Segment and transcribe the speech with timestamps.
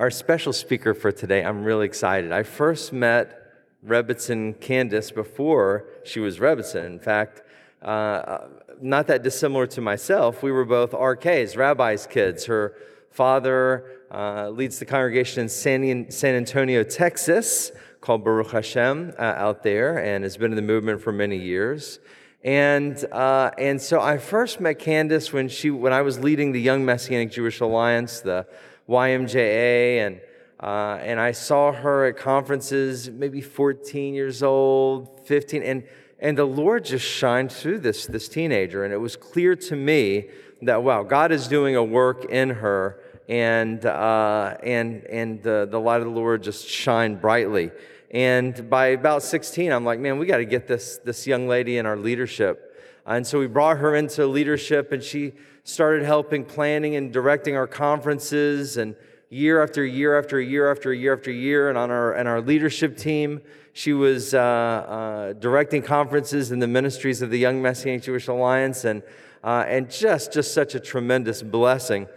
[0.00, 2.32] Our special speaker for today, I'm really excited.
[2.32, 3.52] I first met
[3.86, 6.86] Rebbitzin Candace before she was Rebbitzin.
[6.86, 7.42] In fact,
[7.82, 8.46] uh,
[8.80, 12.46] not that dissimilar to myself, we were both RKs, rabbi's kids.
[12.46, 12.76] Her
[13.10, 19.62] father uh, leads the congregation in San, San, Antonio, Texas, called Baruch Hashem uh, out
[19.62, 21.98] there, and has been in the movement for many years.
[22.42, 26.60] And, uh, and so I first met Candace when, she, when I was leading the
[26.60, 28.46] Young Messianic Jewish Alliance, the
[28.90, 30.20] YMJA, and,
[30.58, 35.84] uh, and I saw her at conferences, maybe 14 years old, 15, and,
[36.18, 38.84] and the Lord just shined through this, this teenager.
[38.84, 40.28] And it was clear to me
[40.62, 45.78] that, wow, God is doing a work in her and, uh, and, and the, the
[45.78, 47.70] light of the Lord just shined brightly.
[48.10, 51.78] And by about 16, I'm like, man, we got to get this, this young lady
[51.78, 52.76] in our leadership.
[53.06, 55.34] And so we brought her into leadership, and she
[55.70, 58.76] started helping planning and directing our conferences.
[58.76, 58.96] And
[59.28, 62.96] year after year after year after year after year, and on our, and our leadership
[62.96, 63.40] team,
[63.72, 68.84] she was uh, uh, directing conferences in the ministries of the Young Messianic Jewish Alliance,
[68.84, 69.02] and,
[69.44, 72.08] uh, and just, just such a tremendous blessing.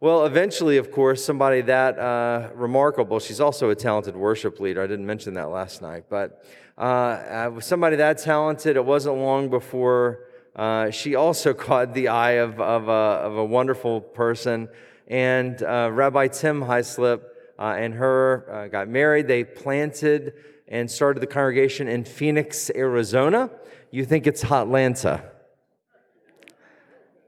[0.00, 4.82] Well, eventually, of course, somebody that uh, remarkable, she's also a talented worship leader.
[4.82, 6.44] I didn't mention that last night, but
[6.76, 10.23] uh, uh, somebody that talented, it wasn't long before
[10.56, 14.68] uh, she also caught the eye of, of, a, of a wonderful person.
[15.08, 17.22] And uh, Rabbi Tim Heislip
[17.58, 19.28] uh, and her got married.
[19.28, 20.34] They planted
[20.66, 23.50] and started the congregation in Phoenix, Arizona.
[23.90, 25.30] You think it's Hotlanta.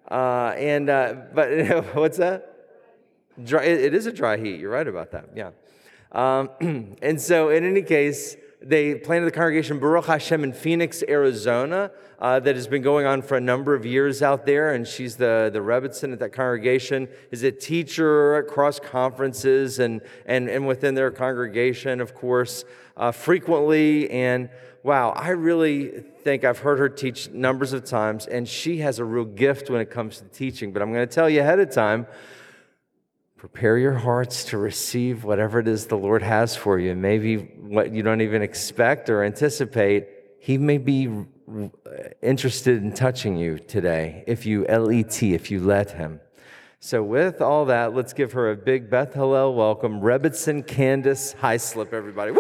[0.09, 2.57] Uh and, but what's that?
[3.43, 4.61] Dry, it is a dry heat.
[4.61, 5.31] You're right about that.
[5.35, 5.51] Yeah.
[6.13, 6.51] Um,
[7.03, 8.37] and so, in any case,
[8.69, 13.23] they planted the congregation Baruch Hashem in Phoenix, Arizona, uh, that has been going on
[13.23, 14.75] for a number of years out there.
[14.75, 20.01] And she's the, the Rebbitzin at that congregation, is a teacher at cross conferences and,
[20.25, 22.65] and, and within their congregation, of course,
[22.97, 24.11] uh, frequently.
[24.11, 24.51] And
[24.83, 29.05] wow, I really think I've heard her teach numbers of times, and she has a
[29.05, 30.73] real gift when it comes to teaching.
[30.73, 32.07] But I'm going to tell you ahead of time
[33.37, 36.95] prepare your hearts to receive whatever it is the Lord has for you.
[36.95, 40.09] Maybe what you don't even expect or anticipate.
[40.41, 41.25] He may be
[42.23, 46.21] interested in touching you today if you let, if you let Him.
[46.79, 50.01] So, with all that, let's give her a big Beth Hallel welcome.
[50.01, 52.33] Rebbitzin Candace Heislip, everybody.
[52.33, 52.39] Woo!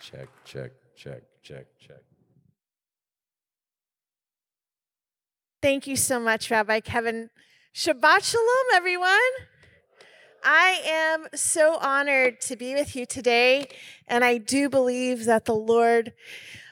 [0.00, 2.00] Check, check, check, check, check.
[5.62, 7.28] Thank you so much, Rabbi Kevin.
[7.74, 9.18] Shabbat Shalom, everyone.
[10.42, 13.68] I am so honored to be with you today,
[14.08, 16.14] and I do believe that the Lord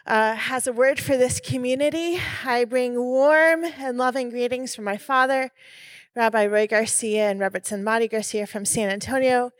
[0.06, 2.18] uh, has a word for this community.
[2.46, 5.50] I bring warm and loving greetings from my father,
[6.16, 9.50] Rabbi Roy Garcia, and Rebbetzin Madi Garcia from San Antonio,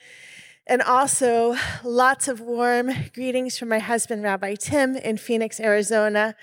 [0.67, 6.35] and also lots of warm greetings from my husband, Rabbi Tim, in Phoenix, Arizona.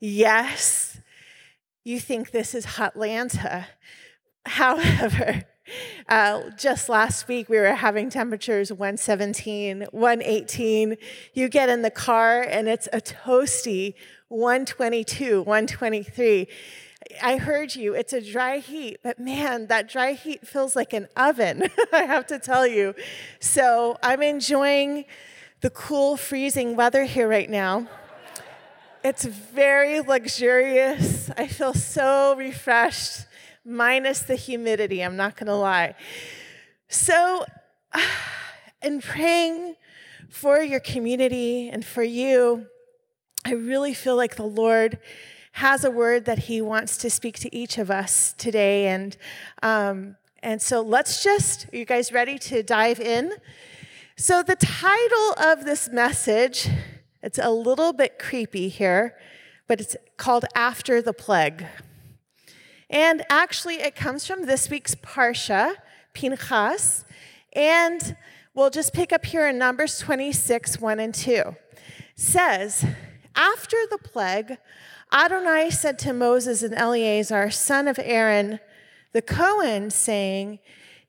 [0.00, 0.93] Yes,
[1.84, 3.66] you think this is Hotlanta.
[4.46, 5.44] However,
[6.08, 10.96] uh, just last week we were having temperatures 117, 118.
[11.34, 13.94] You get in the car and it's a toasty
[14.28, 16.48] 122, 123.
[17.22, 17.94] I heard you.
[17.94, 22.26] It's a dry heat, but man, that dry heat feels like an oven, I have
[22.28, 22.94] to tell you.
[23.40, 25.04] So I'm enjoying
[25.60, 27.88] the cool, freezing weather here right now.
[29.04, 31.30] It's very luxurious.
[31.36, 33.26] I feel so refreshed,
[33.62, 35.94] minus the humidity, I'm not gonna lie.
[36.88, 37.44] So,
[38.82, 39.76] in praying
[40.30, 42.64] for your community and for you,
[43.44, 44.98] I really feel like the Lord
[45.52, 48.86] has a word that he wants to speak to each of us today.
[48.86, 49.18] And,
[49.62, 53.34] um, and so let's just, are you guys ready to dive in?
[54.16, 56.70] So, the title of this message,
[57.24, 59.16] it's a little bit creepy here,
[59.66, 61.64] but it's called After the Plague.
[62.90, 65.76] And actually, it comes from this week's Parsha,
[66.12, 67.06] Pinchas.
[67.54, 68.14] And
[68.52, 71.56] we'll just pick up here in Numbers 26, 1 and 2.
[72.14, 72.84] says,
[73.34, 74.58] After the plague,
[75.10, 78.60] Adonai said to Moses and Eleazar, son of Aaron,
[79.12, 80.58] the Cohen, saying,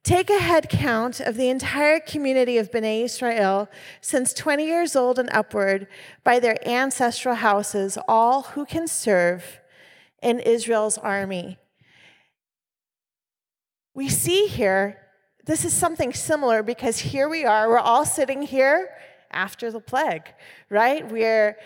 [0.06, 3.68] Take a head count of the entire community of Bnei Israel,
[4.02, 5.88] since 20 years old and upward,
[6.24, 9.62] by their ancestral houses, all who can serve
[10.22, 11.57] in Israel's army.
[13.96, 15.00] We see here,
[15.48, 18.92] this is something similar because here we are, we're all sitting here
[19.31, 20.31] after the plague,
[20.69, 21.12] right?
[21.12, 21.57] We're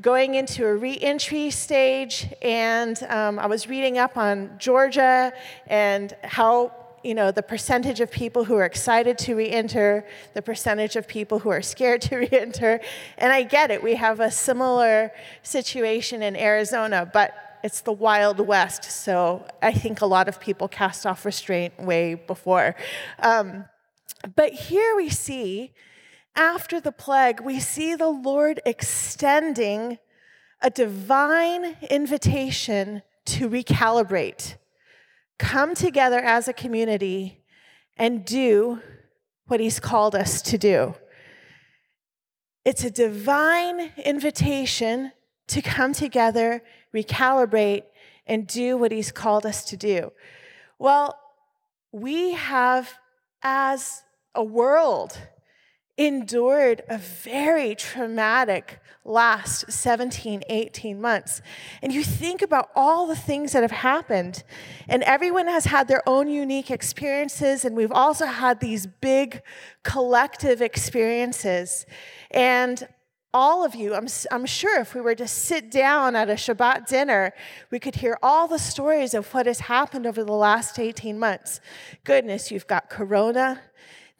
[0.00, 5.32] going into a reentry stage, and um, I was reading up on Georgia
[5.68, 6.72] and how
[7.04, 11.38] you know the percentage of people who are excited to reenter, the percentage of people
[11.38, 12.80] who are scared to reenter,
[13.18, 13.82] and I get it.
[13.82, 15.12] We have a similar
[15.42, 20.68] situation in Arizona, but it's the Wild West, so I think a lot of people
[20.68, 22.76] cast off restraint way before.
[23.20, 23.64] Um,
[24.36, 25.72] but here we see
[26.36, 29.98] after the plague, we see the Lord extending
[30.60, 34.56] a divine invitation to recalibrate,
[35.44, 37.44] come together as a community,
[37.98, 38.80] and do
[39.46, 40.94] what He's called us to do.
[42.64, 45.12] It's a divine invitation
[45.48, 46.62] to come together,
[46.94, 47.84] recalibrate,
[48.26, 50.12] and do what He's called us to do.
[50.78, 51.18] Well,
[51.92, 52.94] we have,
[53.42, 54.02] as
[54.34, 55.18] a world,
[55.96, 61.42] endured a very traumatic last 17, 18 months.
[61.82, 64.42] And you think about all the things that have happened,
[64.88, 69.42] and everyone has had their own unique experiences, and we've also had these big
[69.82, 71.86] collective experiences.
[72.30, 72.88] And
[73.34, 76.86] all of you, I'm, I'm sure if we were to sit down at a Shabbat
[76.86, 77.34] dinner,
[77.70, 81.60] we could hear all the stories of what has happened over the last 18 months.
[82.04, 83.60] Goodness, you've got Corona,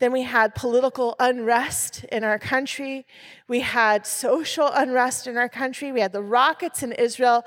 [0.05, 3.07] then we had political unrest in our country.
[3.49, 5.93] We had social unrest in our country.
[5.93, 7.43] We had the rockets in Israel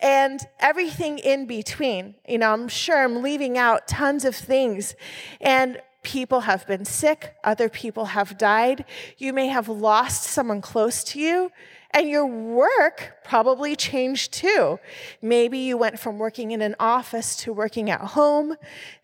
[0.00, 2.14] and everything in between.
[2.28, 4.94] You know, I'm sure I'm leaving out tons of things.
[5.40, 8.84] And people have been sick, other people have died.
[9.16, 11.50] You may have lost someone close to you.
[11.92, 14.78] And your work probably changed too.
[15.22, 18.56] Maybe you went from working in an office to working at home.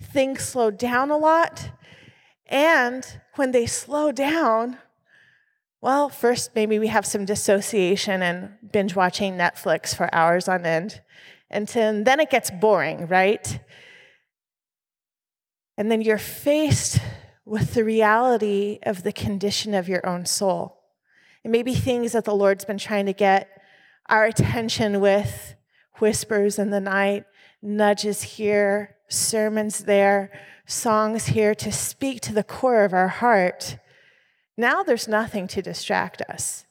[0.03, 1.71] Things slowed down a lot.
[2.51, 3.07] And
[3.37, 4.79] when they slow down,
[5.81, 11.01] well, first, maybe we have some dissociation and binge watching Netflix for hours on end.
[11.49, 13.61] And then it gets boring, right?
[15.79, 16.99] And then you're faced
[17.47, 20.77] with the reality of the condition of your own soul.
[21.43, 23.49] It may be things that the Lord's been trying to get
[24.09, 25.55] our attention with
[25.99, 27.25] whispers in the night,
[27.63, 30.31] nudges here, sermons there,
[30.71, 33.79] songs here to speak to the core of our heart,
[34.57, 36.65] now there's nothing to distract us.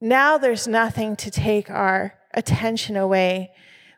[0.00, 3.50] Now there's nothing to take our attention away.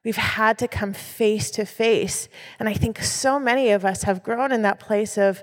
[0.04, 2.28] We've had to come face to face.
[2.58, 5.42] And I think so many of us have grown in that place of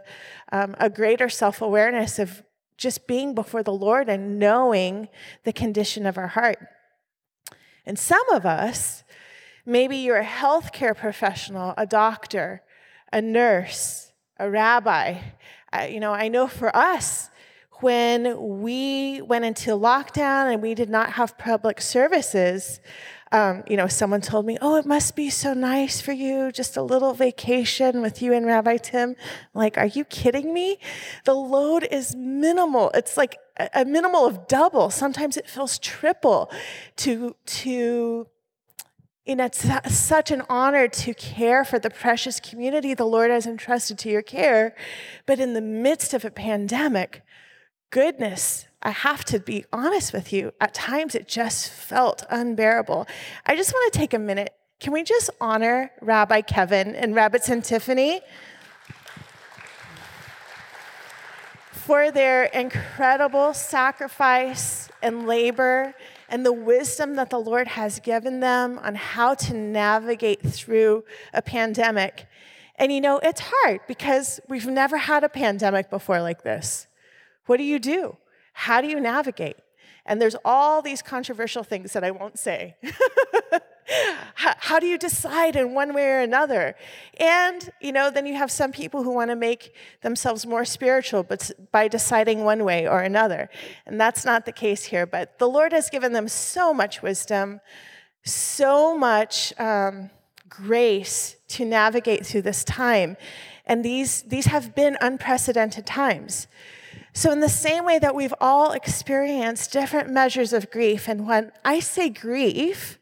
[0.51, 2.43] um, a greater self awareness of
[2.77, 5.09] just being before the Lord and knowing
[5.43, 6.59] the condition of our heart.
[7.85, 9.03] And some of us,
[9.65, 12.61] maybe you're a healthcare professional, a doctor,
[13.11, 15.19] a nurse, a rabbi.
[15.71, 17.29] Uh, you know, I know for us,
[17.79, 22.79] when we went into lockdown and we did not have public services,
[23.31, 26.77] um, you know, someone told me, "Oh, it must be so nice for you, just
[26.77, 29.15] a little vacation with you and Rabbi Tim." I'm
[29.53, 30.79] like, are you kidding me?
[31.25, 32.89] The load is minimal.
[32.93, 34.89] It's like a, a minimal of double.
[34.89, 36.49] Sometimes it feels triple
[36.97, 38.27] to to
[39.27, 43.45] you know, it's such an honor to care for the precious community the Lord has
[43.45, 44.73] entrusted to your care.
[45.25, 47.23] But in the midst of a pandemic,
[47.89, 53.05] goodness, I have to be honest with you, at times it just felt unbearable.
[53.45, 54.53] I just want to take a minute.
[54.79, 58.21] Can we just honor Rabbi Kevin and Rebbetzin Tiffany
[61.71, 65.93] for their incredible sacrifice and labor
[66.29, 71.03] and the wisdom that the Lord has given them on how to navigate through
[71.33, 72.27] a pandemic.
[72.75, 76.87] And you know, it's hard because we've never had a pandemic before like this.
[77.45, 78.17] What do you do?
[78.53, 79.57] How do you navigate?
[80.05, 82.75] And there's all these controversial things that I won't say.
[84.35, 86.75] how, how, do you decide in one way or another?
[87.19, 91.23] And, you know, then you have some people who want to make themselves more spiritual
[91.23, 93.49] but by deciding one way or another.
[93.85, 95.05] And that's not the case here.
[95.05, 97.61] But the Lord has given them so much wisdom,
[98.23, 100.09] so much um,
[100.49, 103.15] grace to navigate through this time.
[103.65, 106.47] And these, these have been unprecedented times.
[107.13, 111.51] So, in the same way that we've all experienced different measures of grief, and when
[111.65, 112.99] I say grief,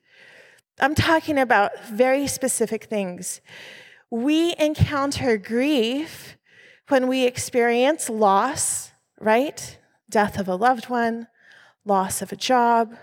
[0.79, 3.39] I'm talking about very specific things.
[4.10, 6.38] We encounter grief
[6.89, 9.79] when we experience loss, right?
[10.10, 11.27] Death of a loved one,
[11.86, 12.96] loss of a job,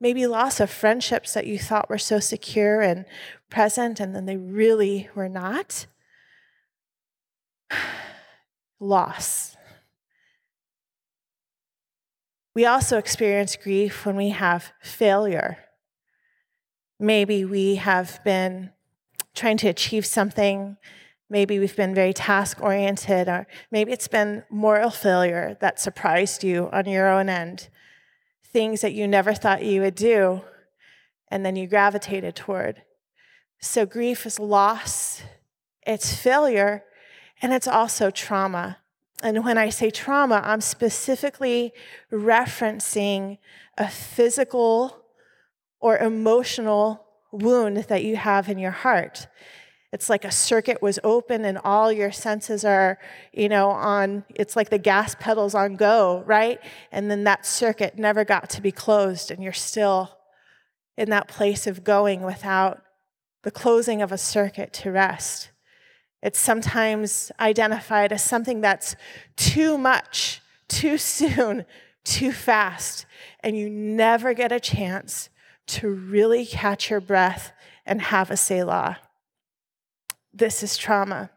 [0.00, 3.04] maybe loss of friendships that you thought were so secure and
[3.48, 5.86] present, and then they really were not.
[8.80, 9.56] loss.
[12.54, 15.63] We also experience grief when we have failure.
[16.98, 18.70] Maybe we have been
[19.34, 20.76] trying to achieve something.
[21.28, 26.68] Maybe we've been very task oriented, or maybe it's been moral failure that surprised you
[26.72, 27.68] on your own end.
[28.44, 30.42] Things that you never thought you would do,
[31.28, 32.82] and then you gravitated toward.
[33.60, 35.22] So, grief is loss,
[35.84, 36.84] it's failure,
[37.42, 38.78] and it's also trauma.
[39.22, 41.72] And when I say trauma, I'm specifically
[42.12, 43.38] referencing
[43.76, 45.03] a physical
[45.84, 49.26] or emotional wound that you have in your heart.
[49.92, 52.98] It's like a circuit was open and all your senses are,
[53.34, 56.58] you know, on, it's like the gas pedals on go, right?
[56.90, 60.16] And then that circuit never got to be closed and you're still
[60.96, 62.82] in that place of going without
[63.42, 65.50] the closing of a circuit to rest.
[66.22, 68.96] It's sometimes identified as something that's
[69.36, 71.66] too much, too soon,
[72.04, 73.04] too fast,
[73.40, 75.28] and you never get a chance
[75.66, 77.52] to really catch your breath
[77.86, 78.98] and have a Selah.
[80.32, 81.30] This is trauma.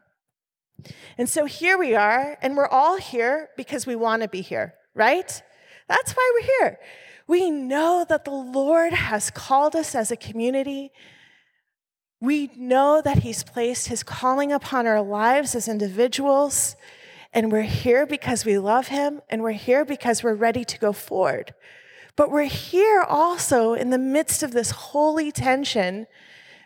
[1.16, 4.74] And so here we are, and we're all here because we want to be here,
[4.94, 5.42] right?
[5.88, 6.78] That's why we're here.
[7.26, 10.92] We know that the Lord has called us as a community
[12.20, 16.76] we know that He's placed His calling upon our lives as individuals,
[17.32, 20.92] and we're here because we love Him, and we're here because we're ready to go
[20.92, 21.54] forward.
[22.18, 26.08] But we're here also in the midst of this holy tension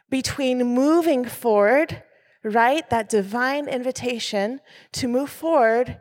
[0.09, 2.03] between moving forward,
[2.43, 2.89] right?
[2.89, 4.61] That divine invitation
[4.93, 6.01] to move forward.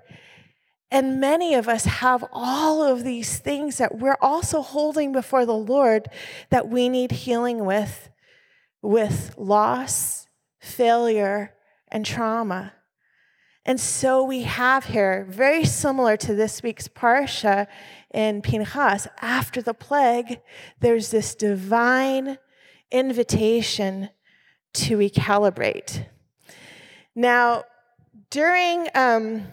[0.89, 5.53] And many of us have all of these things that we're also holding before the
[5.53, 6.08] Lord
[6.50, 8.10] that we need healing with
[8.81, 10.27] with loss,
[10.60, 11.55] failure,
[11.89, 12.74] and trauma.
[13.65, 17.67] And so we have here, very similar to this week's Parsha
[18.13, 20.41] in Pinchas, after the plague,
[20.80, 22.38] there's this divine
[22.91, 24.10] invitation
[24.74, 26.06] to recalibrate.
[27.15, 27.63] Now,
[28.30, 29.48] during um,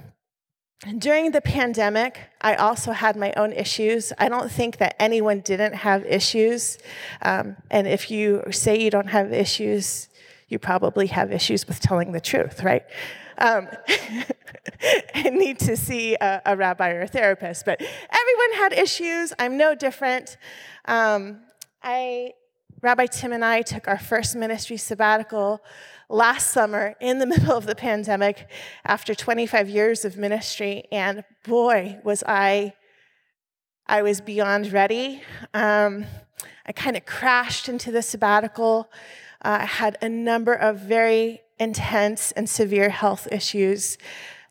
[0.99, 4.13] during the pandemic, I also had my own issues.
[4.17, 6.79] I don't think that anyone didn't have issues.
[7.21, 10.09] Um, and if you say you don't have issues,
[10.47, 12.85] you probably have issues with telling the truth, right?
[13.39, 13.69] Um,
[15.15, 17.65] and need to see a, a, rabbi or a therapist.
[17.65, 19.33] But everyone had issues.
[19.39, 20.37] I'm no different.
[20.87, 21.41] Um,
[21.83, 22.33] I,
[22.83, 25.61] Rabbi Tim and I took our first ministry sabbatical
[26.09, 28.49] last summer in the middle of the pandemic
[28.85, 32.75] after 25 years of ministry, and boy, was I,
[33.87, 35.23] I was beyond ready.
[35.55, 36.07] Um,
[36.67, 38.91] I kind of crashed into the sabbatical.
[39.43, 43.99] Uh, I had a number of very intense and severe health issues.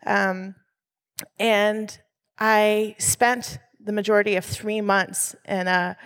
[0.05, 0.55] Um,
[1.39, 1.97] and
[2.37, 5.97] I spent the majority of three months in a,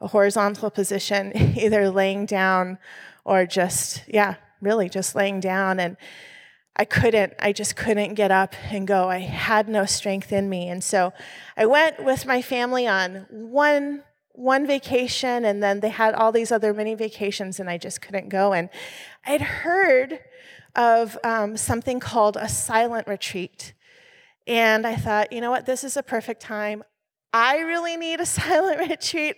[0.00, 2.78] a horizontal position, either laying down
[3.24, 5.96] or just, yeah, really just laying down and
[6.80, 9.08] I couldn't, I just couldn't get up and go.
[9.08, 10.68] I had no strength in me.
[10.68, 11.12] And so
[11.56, 14.04] I went with my family on one
[14.38, 18.28] one vacation and then they had all these other mini vacations and I just couldn't
[18.28, 18.52] go.
[18.52, 18.70] And
[19.26, 20.20] I'd heard
[20.78, 23.74] of um, something called a silent retreat.
[24.46, 26.84] And I thought, you know what, this is a perfect time.
[27.32, 29.36] I really need a silent retreat.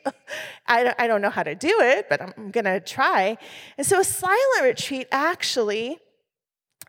[0.69, 3.39] I, I don't know how to do it, but I'm going to try.
[3.79, 5.99] And so, a silent retreat actually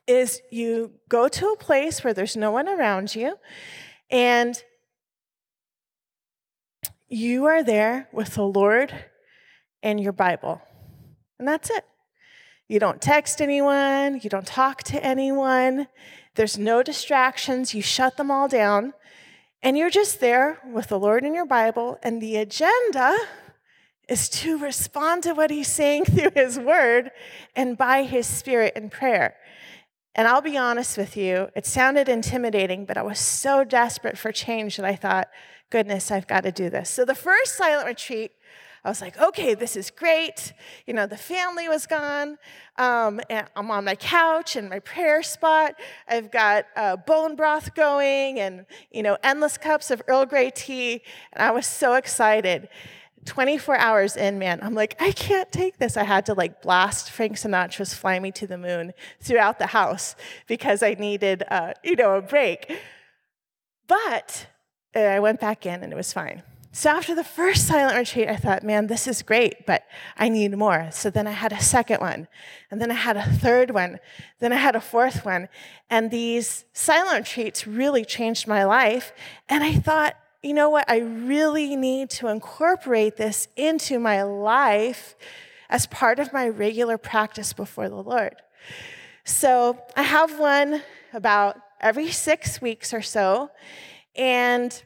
[0.06, 3.38] is you go to a place where there's no one around you,
[4.10, 4.62] and
[7.08, 8.94] you are there with the Lord
[9.82, 10.62] and your Bible.
[11.40, 11.86] And that's it.
[12.72, 15.88] You don't text anyone, you don't talk to anyone,
[16.36, 18.94] there's no distractions, you shut them all down
[19.62, 23.18] And you're just there with the Lord in your Bible, and the agenda
[24.08, 27.12] is to respond to what He's saying through His Word
[27.58, 29.36] and by His Spirit in prayer.
[30.16, 34.32] And I'll be honest with you, it sounded intimidating, but I was so desperate for
[34.32, 35.28] change that I thought,
[35.72, 36.90] goodness, I've got to do this.
[36.90, 38.32] So the first silent retreat,
[38.84, 40.54] I was like, okay, this is great.
[40.88, 42.38] You know, the family was gone.
[42.78, 45.76] Um, and I'm on my couch in my prayer spot.
[46.08, 51.04] I've got uh, bone broth going and, you know, endless cups of Earl Grey tea.
[51.34, 52.70] And I was so excited.
[53.26, 55.96] 24 hours in, man, I'm like, I can't take this.
[55.96, 60.16] I had to like blast Frank Sinatra's Fly Me to the Moon throughout the house
[60.48, 62.80] because I needed, uh, you know, a break.
[63.88, 64.48] But
[64.96, 66.42] uh, I went back in and it was fine.
[66.74, 69.84] So after the first silent retreat, I thought, man, this is great, but
[70.18, 70.90] I need more.
[70.92, 72.30] So then I had a second one,
[72.70, 74.00] and then I had a third one,
[74.40, 75.50] then I had a fourth one.
[75.90, 79.12] And these silent retreats really changed my life.
[79.50, 80.90] And I thought, you know what?
[80.90, 85.16] I really need to incorporate this into my life
[85.70, 88.36] as part of my regular practice before the Lord.
[89.26, 93.52] So I have one about every six weeks or so.
[94.16, 94.82] And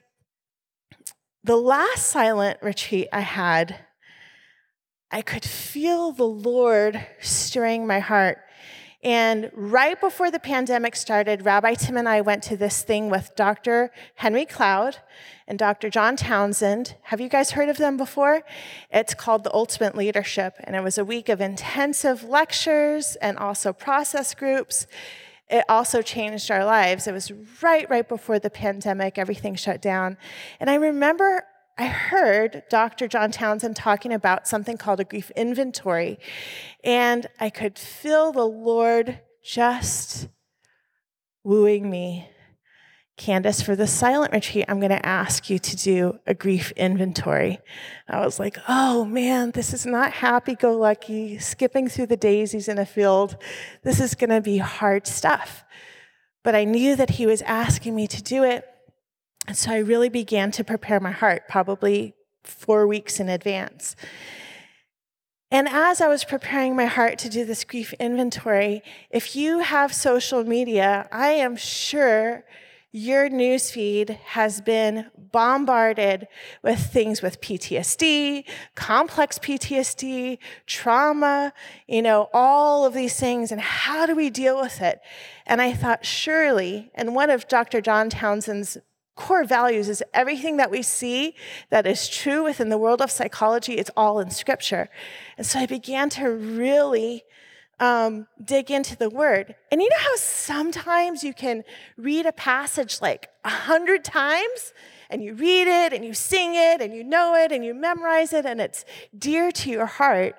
[1.46, 3.75] the last silent retreat I had,
[5.12, 8.40] I could feel the Lord stirring my heart
[9.06, 13.36] and right before the pandemic started, Rabbi Tim and I went to this thing with
[13.36, 13.92] Dr.
[14.16, 14.98] Henry Cloud
[15.48, 15.92] and Dr.
[15.92, 16.96] John Townsend.
[17.04, 18.42] Have you guys heard of them before?
[18.90, 23.74] It's called The Ultimate Leadership, and it was a week of intensive lectures and also
[23.74, 24.88] process groups.
[25.50, 27.08] It also changed our lives.
[27.08, 30.18] It was right, right before the pandemic, everything shut down.
[30.60, 31.44] And I remember
[31.78, 33.08] I heard Dr.
[33.08, 36.18] John Townsend talking about something called a grief inventory,
[36.86, 40.30] and I could feel the Lord just
[41.44, 42.30] wooing me.
[43.17, 47.60] Candace, for the silent retreat, I'm going to ask you to do a grief inventory.
[48.10, 52.67] I was like, oh man, this is not happy go lucky, skipping through the daisies
[52.67, 53.38] in a field.
[53.84, 55.63] This is going to be hard stuff.
[56.43, 58.65] But I knew that he was asking me to do it.
[59.47, 63.95] And so I really began to prepare my heart, probably four weeks in advance.
[65.51, 69.93] And as I was preparing my heart to do this grief inventory, if you have
[69.93, 72.43] social media, I am sure
[72.95, 76.29] your newsfeed has been bombarded
[76.63, 81.51] with things with PTSD, complex PTSD, trauma,
[81.88, 85.01] you know, all of these things, and how do we deal with it?
[85.45, 87.81] And I thought, surely, and one of Dr.
[87.81, 88.77] John Townsend's
[89.15, 91.36] core values is everything that we see
[91.71, 94.88] that is true within the world of psychology, it's all in scripture.
[95.38, 97.25] And so I began to really
[97.80, 99.56] um, dig into the word.
[99.72, 101.64] And you know how sometimes you can
[101.98, 104.74] read a passage like a hundred times
[105.10, 108.34] and you read it and you sing it and you know it and you memorize
[108.34, 108.86] it and it's
[109.18, 110.36] dear to your heart.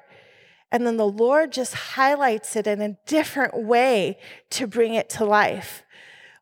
[0.72, 4.18] And then the Lord just highlights it in a different way
[4.51, 5.85] to bring it to life.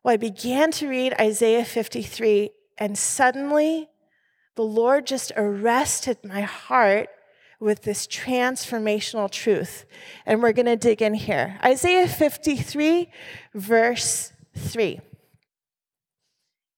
[0.03, 3.89] Well, I began to read Isaiah 53, and suddenly
[4.55, 7.09] the Lord just arrested my heart
[7.59, 9.85] with this transformational truth.
[10.25, 11.59] And we're going to dig in here.
[11.63, 13.09] Isaiah 53,
[13.53, 14.99] verse 3.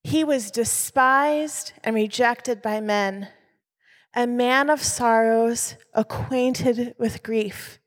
[0.03, 3.27] He was despised and rejected by men,
[4.15, 7.79] a man of sorrows, acquainted with grief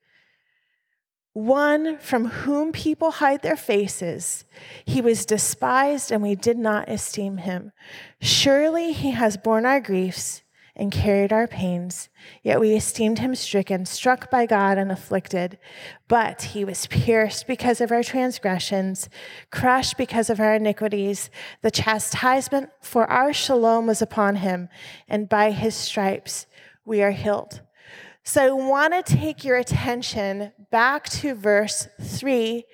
[1.32, 4.44] one from whom people hide their faces.
[4.84, 7.72] He was despised, and we did not esteem him.
[8.20, 10.42] Surely he has borne our griefs
[10.80, 12.08] and carried our pains,
[12.42, 15.58] yet we esteemed him stricken, struck by God, and afflicted.
[16.08, 19.10] But he was pierced because of our transgressions,
[19.50, 21.28] crushed because of our iniquities.
[21.60, 24.70] The chastisement for our shalom was upon him,
[25.06, 26.46] and by his stripes
[26.86, 27.60] we are healed.
[28.22, 32.64] So I want to take your attention back to verse 3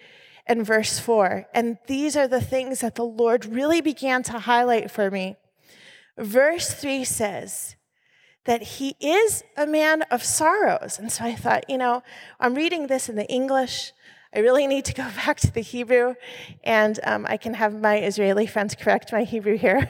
[0.46, 1.46] and verse 4.
[1.52, 5.36] And these are the things that the Lord really began to highlight for me.
[6.18, 7.75] Verse 3 says,
[8.46, 10.98] that he is a man of sorrows.
[10.98, 12.02] And so I thought, you know,
[12.40, 13.92] I'm reading this in the English.
[14.34, 16.14] I really need to go back to the Hebrew,
[16.64, 19.86] and um, I can have my Israeli friends correct my Hebrew here.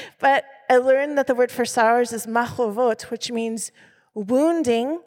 [0.20, 3.72] but I learned that the word for sorrows is machovot, which means
[4.14, 5.00] wounding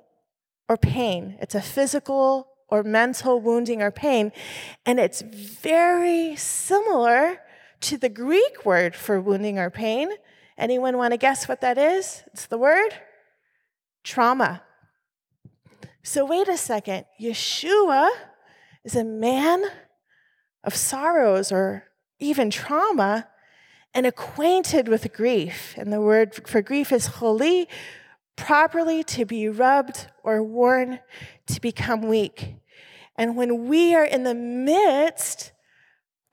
[0.68, 1.38] or pain.
[1.42, 4.32] It's a physical or mental wounding or pain.
[4.86, 7.40] And it's very similar
[7.82, 10.10] to the Greek word for wounding or pain.
[10.58, 12.24] Anyone want to guess what that is?
[12.28, 12.92] It's the word
[14.04, 14.64] trauma.
[16.04, 17.06] So, wait a second.
[17.20, 18.10] Yeshua
[18.84, 19.66] is a man
[20.64, 21.86] of sorrows or
[22.20, 23.28] even trauma,
[23.94, 25.74] and acquainted with grief.
[25.78, 27.68] And the word for grief is choli,
[28.36, 31.00] properly to be rubbed or worn
[31.48, 32.56] to become weak.
[33.16, 35.54] And when we are in the midst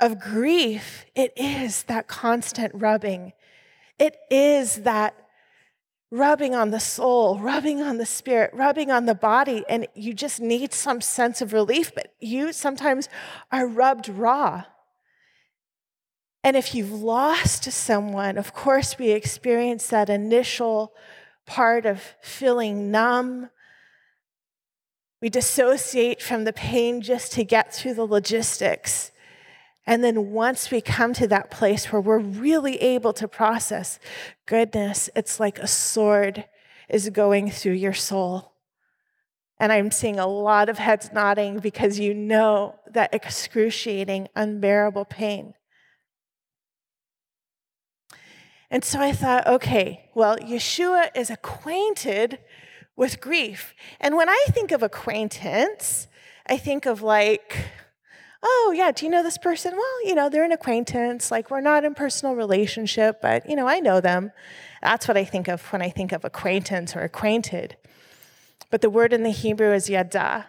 [0.01, 3.33] of grief, it is that constant rubbing.
[4.03, 5.15] It is that
[6.11, 10.41] rubbing on the soul, rubbing on the spirit, rubbing on the body, and you just
[10.41, 13.09] need some sense of relief, but you sometimes
[13.53, 14.65] are rubbed raw.
[16.43, 20.95] And if you've lost someone, of course, we experience that initial
[21.47, 23.51] part of feeling numb.
[25.21, 29.12] We dissociate from the pain just to get through the logistics.
[29.87, 33.99] And then once we come to that place where we're really able to process
[34.47, 36.45] goodness, it's like a sword
[36.89, 38.53] is going through your soul.
[39.59, 45.55] And I'm seeing a lot of heads nodding because you know that excruciating, unbearable pain.
[48.71, 52.39] And so I thought, okay, well, Yeshua is acquainted
[52.97, 53.75] with grief.
[54.01, 56.09] And when I think of acquaintance,
[56.47, 57.67] I think of like,
[58.43, 59.73] oh, yeah, do you know this person?
[59.77, 61.31] Well, you know, they're an acquaintance.
[61.31, 64.33] Like, we're not in personal relationship, but, you know, I know them.
[64.83, 67.77] That's what I think of when I think of acquaintance or acquainted.
[68.71, 70.47] But the word in the Hebrew is yada,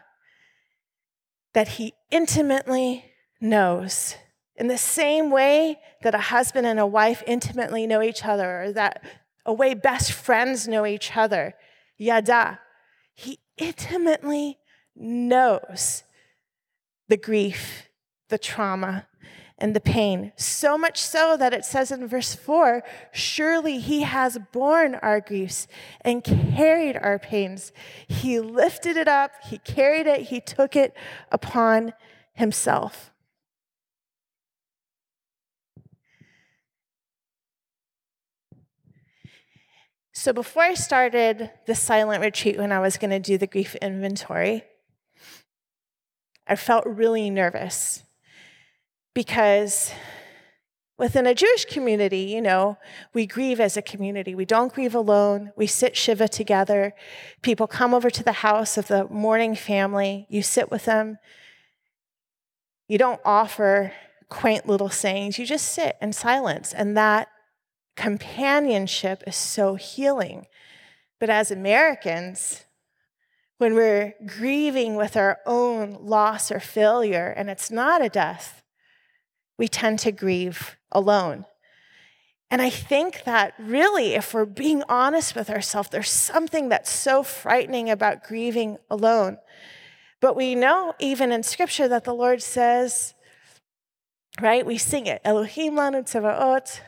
[1.53, 3.06] that he intimately
[3.39, 4.15] knows.
[4.56, 8.71] In the same way that a husband and a wife intimately know each other, or
[8.71, 9.03] that
[9.45, 11.53] a way best friends know each other,
[11.97, 12.60] yada,
[13.13, 14.58] he intimately
[14.95, 16.03] knows
[17.08, 17.89] the grief,
[18.30, 19.08] the trauma,
[19.58, 20.34] and the pain.
[20.36, 25.68] So much so that it says in verse 4 Surely he has borne our griefs
[26.02, 27.72] and carried our pains.
[28.08, 30.96] He lifted it up, he carried it, he took it
[31.32, 31.94] upon
[32.34, 33.12] himself.
[40.16, 43.76] So, before I started the silent retreat, when I was going to do the grief
[43.76, 44.63] inventory,
[46.47, 48.03] I felt really nervous
[49.13, 49.91] because
[50.97, 52.77] within a Jewish community, you know,
[53.13, 54.36] we grieve as a community.
[54.36, 55.51] We don't grieve alone.
[55.56, 56.93] We sit Shiva together.
[57.41, 60.27] People come over to the house of the mourning family.
[60.29, 61.17] You sit with them.
[62.88, 63.93] You don't offer
[64.29, 65.39] quaint little sayings.
[65.39, 66.73] You just sit in silence.
[66.73, 67.27] And that
[67.95, 70.47] companionship is so healing.
[71.19, 72.65] But as Americans,
[73.63, 78.62] when we're grieving with our own loss or failure, and it's not a death,
[79.58, 81.45] we tend to grieve alone.
[82.52, 87.23] And I think that really, if we're being honest with ourselves, there's something that's so
[87.23, 89.38] frightening about grieving alone.
[90.19, 93.13] But we know, even in scripture, that the Lord says,
[94.41, 94.65] right?
[94.65, 96.82] We sing it Elohim lanu tzavaot.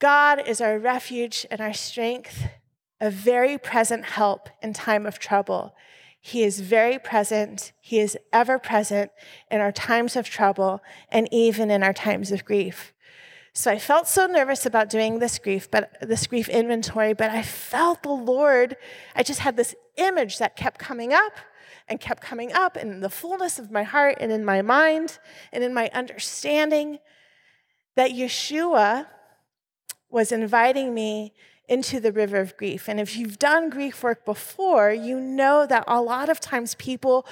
[0.00, 2.48] God is our refuge and our strength
[3.00, 5.74] a very present help in time of trouble.
[6.20, 7.72] He is very present.
[7.80, 9.10] He is ever present
[9.50, 12.92] in our times of trouble and even in our times of grief.
[13.52, 17.42] So I felt so nervous about doing this grief, but this grief inventory, but I
[17.42, 18.76] felt the Lord.
[19.14, 21.32] I just had this image that kept coming up
[21.88, 25.18] and kept coming up in the fullness of my heart and in my mind
[25.52, 26.98] and in my understanding
[27.94, 29.06] that Yeshua
[30.10, 31.32] was inviting me
[31.68, 32.88] into the river of grief.
[32.88, 37.26] And if you've done grief work before, you know that a lot of times people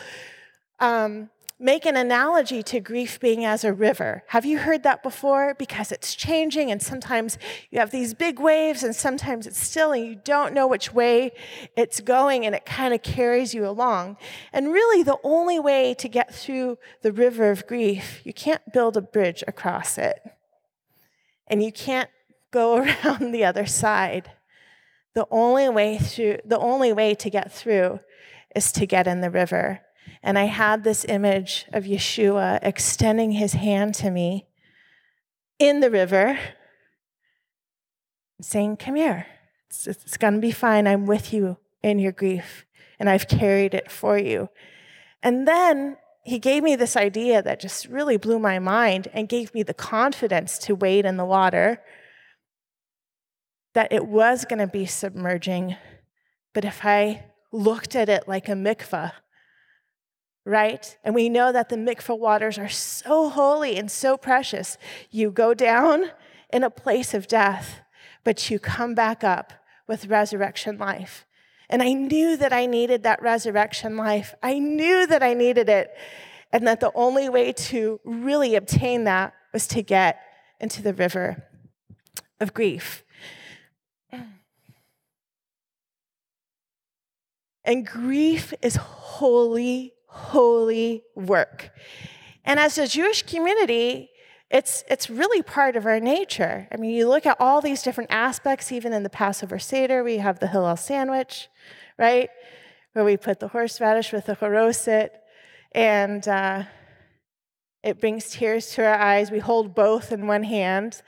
[0.80, 4.24] um, make an analogy to grief being as a river.
[4.28, 5.54] Have you heard that before?
[5.54, 7.38] Because it's changing, and sometimes
[7.70, 11.32] you have these big waves, and sometimes it's still, and you don't know which way
[11.76, 14.16] it's going, and it kind of carries you along.
[14.52, 18.96] And really, the only way to get through the river of grief, you can't build
[18.96, 20.20] a bridge across it.
[21.46, 22.10] And you can't
[22.54, 24.30] go around the other side.
[25.14, 28.00] The only way through, the only way to get through
[28.56, 29.80] is to get in the river.
[30.22, 34.46] And I had this image of Yeshua extending his hand to me
[35.58, 36.38] in the river,
[38.40, 39.26] saying, Come here.
[39.68, 40.86] It's, it's going to be fine.
[40.86, 42.64] I'm with you in your grief,
[42.98, 44.48] and I've carried it for you.
[45.22, 49.54] And then he gave me this idea that just really blew my mind and gave
[49.54, 51.80] me the confidence to wade in the water
[53.74, 55.76] that it was going to be submerging,
[56.52, 59.12] but if I looked at it like a mikvah,
[60.44, 60.96] right?
[61.04, 64.76] And we know that the mikvah waters are so holy and so precious.
[65.10, 66.10] You go down
[66.52, 67.80] in a place of death,
[68.24, 69.52] but you come back up
[69.88, 71.24] with resurrection life.
[71.68, 74.34] And I knew that I needed that resurrection life.
[74.42, 75.90] I knew that I needed it.
[76.52, 80.20] And that the only way to really obtain that was to get
[80.60, 81.44] into the river
[82.38, 83.03] of grief.
[87.64, 91.70] And grief is holy, holy work.
[92.44, 94.10] And as a Jewish community,
[94.50, 96.68] it's, it's really part of our nature.
[96.70, 100.18] I mean, you look at all these different aspects, even in the Passover Seder, we
[100.18, 101.48] have the Hillel sandwich,
[101.98, 102.28] right?
[102.92, 105.10] Where we put the horseradish with the choroset,
[105.72, 106.64] and uh,
[107.82, 109.30] it brings tears to our eyes.
[109.30, 111.02] We hold both in one hand,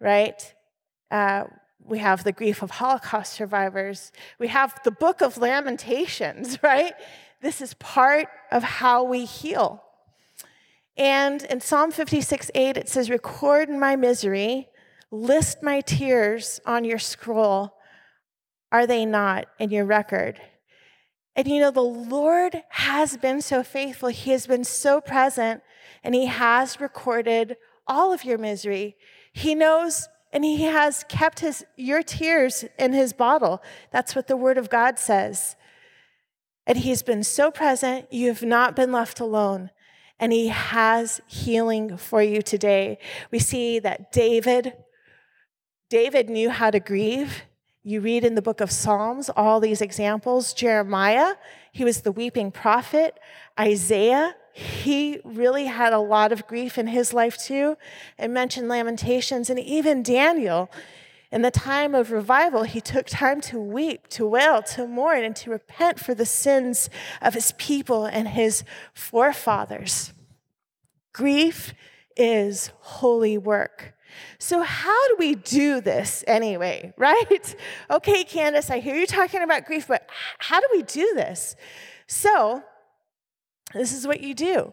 [0.00, 0.52] right?
[1.10, 1.44] Uh,
[1.84, 4.12] we have the grief of Holocaust survivors.
[4.38, 6.94] We have the book of Lamentations, right?
[7.40, 9.82] This is part of how we heal.
[10.96, 14.68] And in Psalm 56 8, it says, Record my misery,
[15.10, 17.74] list my tears on your scroll.
[18.70, 20.40] Are they not in your record?
[21.34, 24.10] And you know, the Lord has been so faithful.
[24.10, 25.62] He has been so present,
[26.04, 28.96] and He has recorded all of your misery.
[29.32, 33.62] He knows and he has kept his your tears in his bottle.
[33.90, 35.56] That's what the word of god says.
[36.66, 38.12] And he's been so present.
[38.12, 39.70] You have not been left alone.
[40.18, 42.98] And he has healing for you today.
[43.30, 44.74] We see that david
[45.90, 47.42] david knew how to grieve.
[47.82, 50.54] You read in the book of psalms all these examples.
[50.54, 51.34] Jeremiah
[51.72, 53.18] he was the weeping prophet.
[53.58, 57.76] Isaiah he really had a lot of grief in his life too.
[58.18, 60.70] I mentioned Lamentations, and even Daniel,
[61.30, 65.34] in the time of revival, he took time to weep, to wail, to mourn, and
[65.36, 66.90] to repent for the sins
[67.22, 70.12] of his people and his forefathers.
[71.14, 71.72] Grief
[72.16, 73.94] is holy work.
[74.38, 77.56] So, how do we do this anyway, right?
[77.90, 81.56] Okay, Candace, I hear you talking about grief, but how do we do this?
[82.06, 82.62] So,
[83.74, 84.72] this is what you do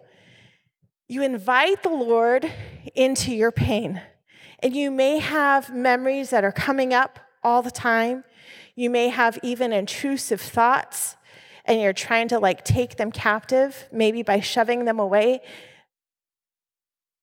[1.09, 2.49] you invite the Lord
[2.93, 3.99] into your pain.
[4.59, 8.23] And you may have memories that are coming up all the time.
[8.75, 11.17] You may have even intrusive thoughts,
[11.65, 15.41] and you're trying to like take them captive, maybe by shoving them away.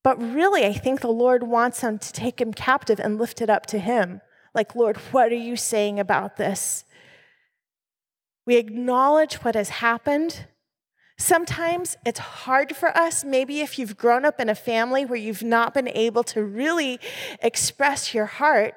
[0.03, 3.51] But really, I think the Lord wants them to take him captive and lift it
[3.51, 4.21] up to him.
[4.55, 6.85] Like, Lord, what are you saying about this?
[8.47, 10.47] We acknowledge what has happened
[11.19, 15.43] Sometimes it's hard for us, maybe if you've grown up in a family where you've
[15.43, 17.01] not been able to really
[17.41, 18.75] express your heart,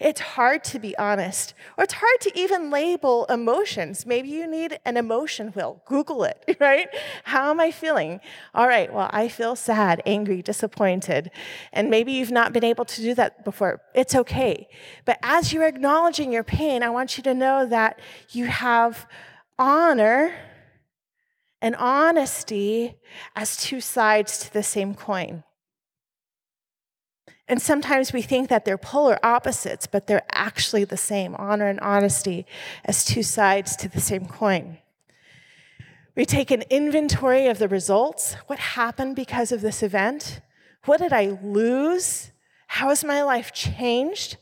[0.00, 1.54] it's hard to be honest.
[1.76, 4.06] Or it's hard to even label emotions.
[4.06, 5.82] Maybe you need an emotion wheel.
[5.86, 6.88] Google it, right?
[7.24, 8.20] How am I feeling?
[8.54, 11.30] All right, well, I feel sad, angry, disappointed.
[11.72, 13.82] And maybe you've not been able to do that before.
[13.94, 14.68] It's okay.
[15.04, 18.00] But as you're acknowledging your pain, I want you to know that
[18.30, 19.06] you have
[19.58, 20.34] honor
[21.62, 22.96] and honesty
[23.36, 25.44] as two sides to the same coin.
[27.46, 31.80] And sometimes we think that they're polar opposites, but they're actually the same honor and
[31.80, 32.46] honesty
[32.84, 34.78] as two sides to the same coin.
[36.16, 38.34] We take an inventory of the results.
[38.46, 40.40] What happened because of this event?
[40.84, 42.32] What did I lose?
[42.66, 44.36] How has my life changed?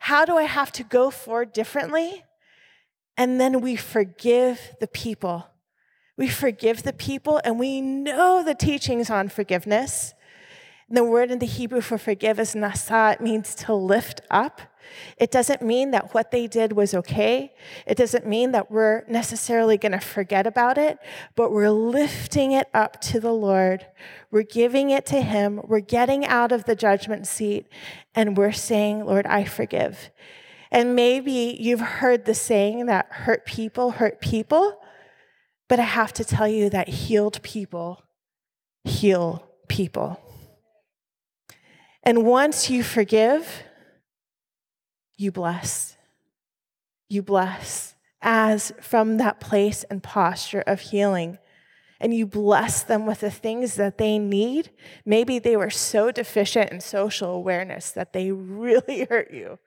[0.00, 2.24] How do I have to go forward differently?
[3.16, 5.46] And then we forgive the people
[6.16, 10.14] we forgive the people, and we know the teachings on forgiveness.
[10.88, 13.14] The word in the Hebrew for forgive is nasa.
[13.14, 14.60] It means to lift up.
[15.18, 17.52] It doesn't mean that what they did was okay.
[17.86, 20.98] It doesn't mean that we're necessarily going to forget about it,
[21.34, 23.86] but we're lifting it up to the Lord.
[24.30, 25.60] We're giving it to Him.
[25.64, 27.66] We're getting out of the judgment seat
[28.14, 30.10] and we're saying, Lord, I forgive.
[30.70, 34.80] And maybe you've heard the saying that hurt people hurt people.
[35.68, 38.02] But I have to tell you that healed people
[38.86, 40.20] heal people.
[42.02, 43.64] And once you forgive,
[45.16, 45.96] you bless.
[47.08, 51.38] You bless as from that place and posture of healing.
[52.00, 54.70] And you bless them with the things that they need.
[55.04, 59.58] Maybe they were so deficient in social awareness that they really hurt you.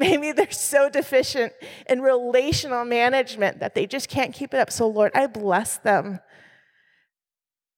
[0.00, 1.52] Maybe they're so deficient
[1.86, 4.72] in relational management that they just can't keep it up.
[4.72, 6.20] So, Lord, I bless them.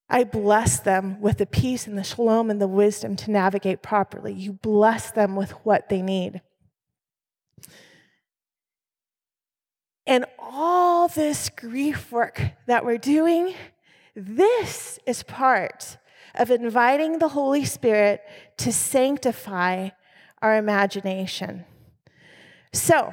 [0.09, 4.33] I bless them with the peace and the shalom and the wisdom to navigate properly.
[4.33, 6.43] You bless them with what they need.
[10.07, 13.55] And all this grief work that we're doing,
[14.15, 15.97] this is part
[16.37, 18.23] of inviting the Holy Spirit
[18.59, 19.89] to sanctify
[20.41, 21.65] our imagination.
[22.73, 23.13] So,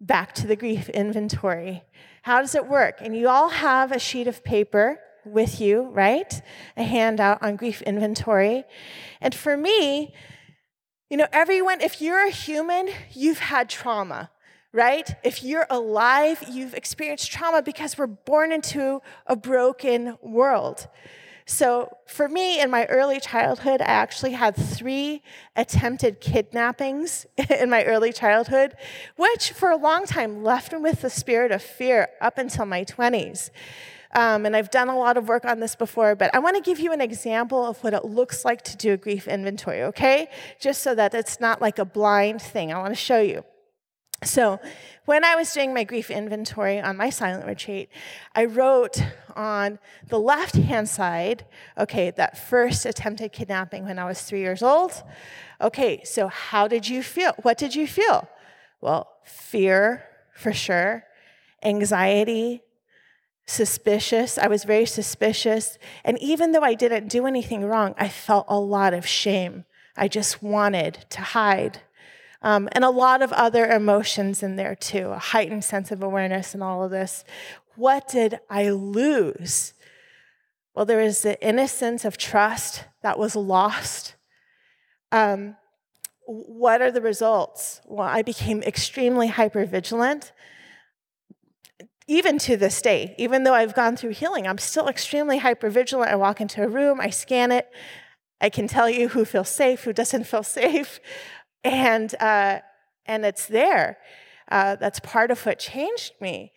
[0.00, 1.82] back to the grief inventory.
[2.22, 2.98] How does it work?
[3.00, 6.40] And you all have a sheet of paper with you, right?
[6.76, 8.64] A handout on grief inventory.
[9.20, 10.14] And for me,
[11.08, 14.30] You know, everyone, if you're a human, you've had trauma,
[14.72, 15.08] right?
[15.22, 20.88] If you're alive, you've experienced trauma because we're born into a broken world.
[21.48, 25.22] So, for me, in my early childhood, I actually had three
[25.54, 27.24] attempted kidnappings
[27.60, 28.74] in my early childhood,
[29.14, 32.84] which for a long time left me with the spirit of fear up until my
[32.84, 33.50] 20s.
[34.12, 36.62] Um, and I've done a lot of work on this before, but I want to
[36.62, 40.28] give you an example of what it looks like to do a grief inventory, okay?
[40.58, 42.72] Just so that it's not like a blind thing.
[42.72, 43.44] I want to show you.
[44.22, 44.60] So,
[45.04, 47.90] when I was doing my grief inventory on my silent retreat,
[48.34, 49.00] I wrote
[49.36, 51.44] on the left hand side,
[51.78, 55.02] okay, that first attempted kidnapping when I was three years old.
[55.60, 57.34] Okay, so how did you feel?
[57.42, 58.28] What did you feel?
[58.80, 61.04] Well, fear for sure,
[61.62, 62.62] anxiety,
[63.46, 64.38] suspicious.
[64.38, 65.78] I was very suspicious.
[66.04, 69.64] And even though I didn't do anything wrong, I felt a lot of shame.
[69.96, 71.80] I just wanted to hide.
[72.46, 76.54] Um, and a lot of other emotions in there too, a heightened sense of awareness
[76.54, 77.24] and all of this.
[77.74, 79.74] What did I lose?
[80.72, 84.14] Well, there was the innocence of trust that was lost.
[85.10, 85.56] Um,
[86.24, 87.80] what are the results?
[87.84, 90.30] Well, I became extremely hypervigilant.
[92.06, 96.06] Even to this day, even though I've gone through healing, I'm still extremely hypervigilant.
[96.06, 97.68] I walk into a room, I scan it,
[98.40, 101.00] I can tell you who feels safe, who doesn't feel safe
[101.66, 102.60] and uh,
[103.06, 103.98] and it's there.
[104.50, 106.52] Uh, that's part of what changed me.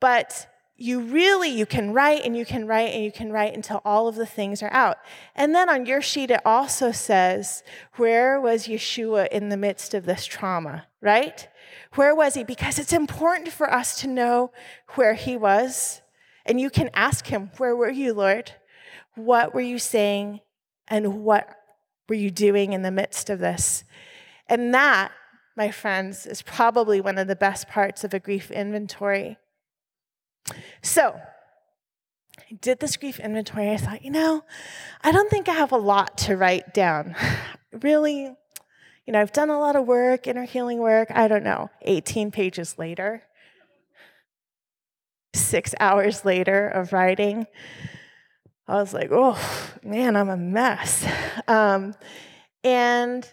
[0.00, 0.46] But
[0.76, 4.08] you really you can write and you can write and you can write until all
[4.08, 4.98] of the things are out.
[5.34, 7.62] And then on your sheet it also says
[7.94, 11.48] where was Yeshua in the midst of this trauma, right?
[11.94, 12.44] Where was he?
[12.44, 14.52] Because it's important for us to know
[14.96, 16.02] where he was.
[16.44, 18.52] And you can ask him, Where were you, Lord?
[19.14, 20.40] What were you saying?
[20.88, 21.48] And what
[22.08, 23.82] were you doing in the midst of this?
[24.48, 25.12] And that,
[25.56, 29.38] my friends, is probably one of the best parts of a grief inventory.
[30.82, 31.20] So,
[32.38, 33.70] I did this grief inventory.
[33.70, 34.44] I thought, you know,
[35.02, 37.16] I don't think I have a lot to write down.
[37.82, 38.22] really,
[39.06, 41.08] you know, I've done a lot of work, inner healing work.
[41.10, 43.22] I don't know, 18 pages later,
[45.34, 47.46] six hours later of writing.
[48.68, 49.40] I was like, oh,
[49.82, 51.06] man, I'm a mess.
[51.46, 51.94] Um,
[52.64, 53.28] and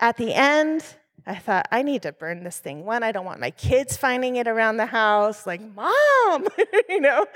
[0.00, 0.84] at the end,
[1.26, 2.86] I thought, I need to burn this thing.
[2.86, 6.46] One, I don't want my kids finding it around the house, like, Mom,
[6.88, 7.26] you know?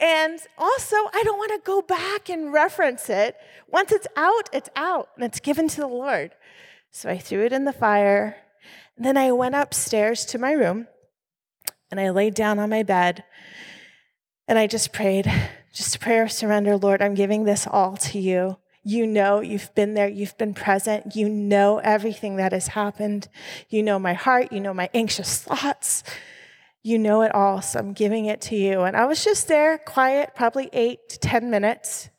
[0.00, 3.36] And also, I don't want to go back and reference it.
[3.68, 6.30] Once it's out, it's out, and it's given to the Lord.
[6.90, 8.36] So I threw it in the fire.
[8.96, 10.86] Then I went upstairs to my room,
[11.90, 13.24] and I laid down on my bed,
[14.48, 15.30] and I just prayed,
[15.72, 18.56] just a prayer of surrender Lord, I'm giving this all to you.
[18.86, 23.28] You know, you've been there, you've been present, you know everything that has happened.
[23.70, 26.04] You know my heart, you know my anxious thoughts.
[26.82, 28.82] You know it all, so I'm giving it to you.
[28.82, 32.10] And I was just there, quiet, probably eight to 10 minutes.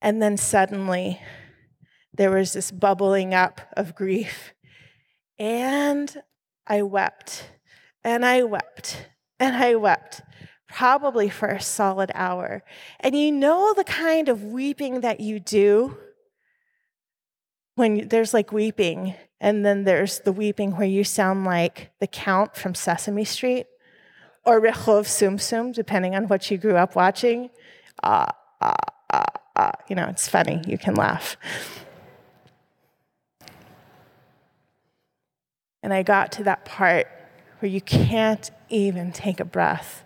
[0.00, 1.20] And then suddenly,
[2.14, 4.54] there was this bubbling up of grief.
[5.40, 6.22] And
[6.68, 7.50] I wept,
[8.04, 9.08] and I wept,
[9.40, 10.22] and I wept
[10.70, 12.62] probably for a solid hour.
[13.00, 15.98] And you know the kind of weeping that you do
[17.74, 22.54] when there's like weeping, and then there's the weeping where you sound like the Count
[22.54, 23.66] from Sesame Street
[24.44, 27.50] or Rehov Sum Sum, depending on what you grew up watching.
[28.02, 28.28] Ah,
[28.60, 28.74] ah,
[29.10, 29.24] ah,
[29.56, 29.72] ah.
[29.88, 30.62] You know, it's funny.
[30.66, 31.36] You can laugh.
[35.82, 37.06] And I got to that part
[37.60, 40.04] where you can't even take a breath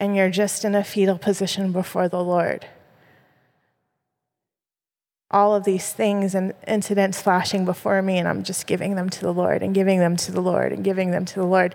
[0.00, 2.66] and you're just in a fetal position before the Lord.
[5.30, 9.20] All of these things and incidents flashing before me, and I'm just giving them to
[9.20, 11.74] the Lord and giving them to the Lord and giving them to the Lord.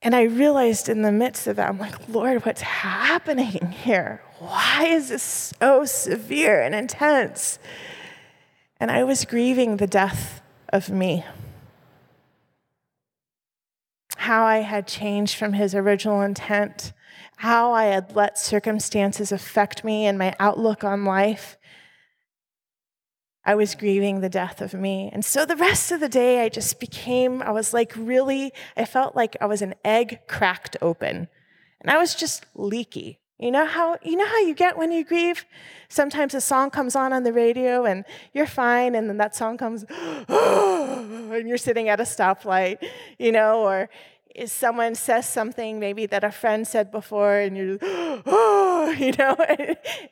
[0.00, 4.22] And I realized in the midst of that, I'm like, Lord, what's happening here?
[4.38, 7.58] Why is this so severe and intense?
[8.78, 11.24] And I was grieving the death of me
[14.24, 16.94] how I had changed from his original intent,
[17.36, 21.58] how I had let circumstances affect me and my outlook on life.
[23.44, 25.10] I was grieving the death of me.
[25.12, 28.86] And so the rest of the day, I just became, I was like really, I
[28.86, 31.28] felt like I was an egg cracked open.
[31.82, 33.20] And I was just leaky.
[33.38, 35.44] You know how you know how you get when you grieve?
[35.88, 39.58] Sometimes a song comes on on the radio and you're fine and then that song
[39.58, 39.84] comes
[40.28, 42.78] and you're sitting at a stoplight,
[43.18, 43.90] you know, or
[44.46, 49.36] someone says something maybe that a friend said before and you're oh, you know,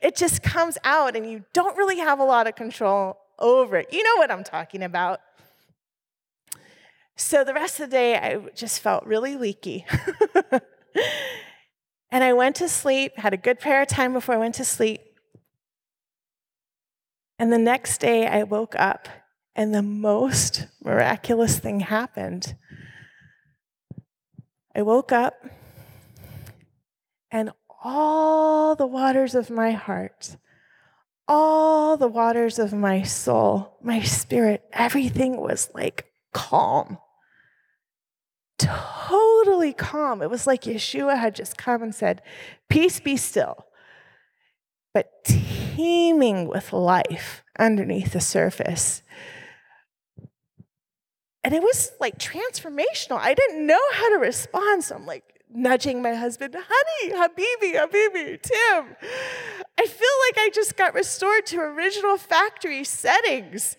[0.01, 3.93] it just comes out and you don't really have a lot of control over it.
[3.93, 5.21] You know what I'm talking about.
[7.17, 9.85] So the rest of the day, I just felt really leaky.
[12.11, 15.03] and I went to sleep, had a good prayer time before I went to sleep.
[17.39, 19.09] And the next day, I woke up,
[19.55, 22.57] and the most miraculous thing happened.
[24.75, 25.35] I woke up,
[27.31, 27.53] and
[27.85, 30.37] all the waters of my heart,
[31.29, 36.99] all the waters of my soul, my spirit, everything was like calm.
[38.59, 40.23] Totally calm.
[40.23, 42.23] It was like Yeshua had just come and said,
[42.69, 43.67] Peace be still.
[44.95, 49.03] But teeming with life underneath the surface.
[51.45, 53.19] And it was like transformational.
[53.19, 54.85] I didn't know how to respond.
[54.85, 58.97] So I'm like nudging my husband, honey, Habibi, Habibi, Tim.
[59.79, 63.77] I feel like I just got restored to original factory settings.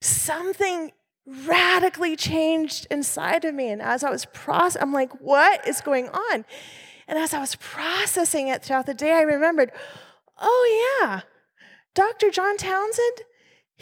[0.00, 0.92] Something
[1.26, 3.68] radically changed inside of me.
[3.68, 6.44] And as I was processing, I'm like, what is going on?
[7.08, 9.70] And as I was processing it throughout the day, I remembered,
[10.38, 11.20] oh, yeah,
[11.94, 12.30] Dr.
[12.30, 13.22] John Townsend,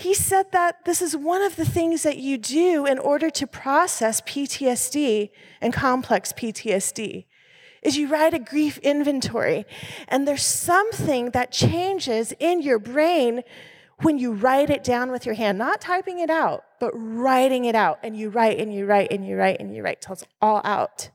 [0.01, 3.47] he said that this is one of the things that you do in order to
[3.47, 5.31] process PTSD
[5.61, 7.27] and complex PTSD
[7.83, 9.67] is you write a grief inventory
[10.09, 13.43] and there's something that changes in your brain
[14.01, 17.75] when you write it down with your hand, not typing it out, but writing it
[17.75, 17.99] out.
[18.03, 20.63] And you write and you write and you write and you write till it's all
[20.65, 21.11] out.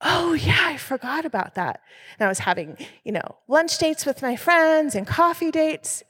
[0.00, 1.82] Oh, yeah, I forgot about that.
[2.18, 6.02] And I was having, you know, lunch dates with my friends and coffee dates.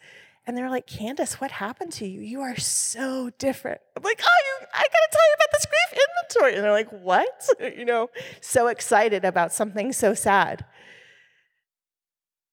[0.46, 2.20] And they're like, Candace, what happened to you?
[2.20, 3.80] You are so different.
[3.96, 6.54] I'm like, oh, you, I gotta tell you about this grief inventory.
[6.54, 7.48] And they're like, what?
[7.78, 8.10] you know,
[8.40, 10.64] so excited about something so sad.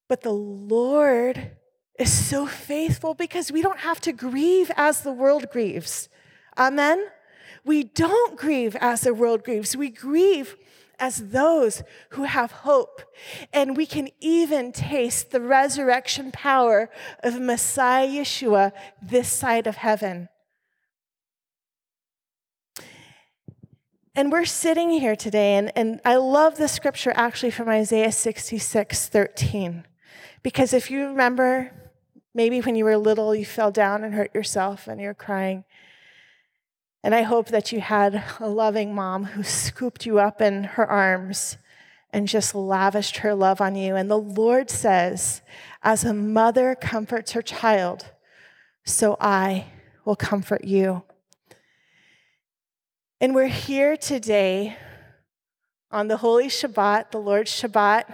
[0.08, 1.52] But the Lord
[1.98, 6.08] is so faithful because we don't have to grieve as the world grieves.
[6.56, 7.06] Amen?
[7.64, 9.76] We don't grieve as the world grieves.
[9.76, 10.56] We grieve
[10.98, 13.02] as those who have hope.
[13.52, 16.90] And we can even taste the resurrection power
[17.22, 20.28] of Messiah Yeshua this side of heaven.
[24.14, 29.08] And we're sitting here today, and, and I love the scripture actually from Isaiah 66
[29.08, 29.86] 13.
[30.42, 31.72] Because if you remember,
[32.38, 35.64] Maybe when you were little, you fell down and hurt yourself and you're crying.
[37.02, 40.86] And I hope that you had a loving mom who scooped you up in her
[40.86, 41.56] arms
[42.12, 43.94] and just lavished her love on you.
[43.94, 45.42] And the Lord says,
[45.82, 48.06] as a mother comforts her child,
[48.84, 49.66] so I
[50.04, 51.02] will comfort you.
[53.20, 54.76] And we're here today
[55.90, 58.04] on the Holy Shabbat, the Lord's Shabbat,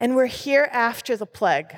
[0.00, 1.74] and we're here after the plague.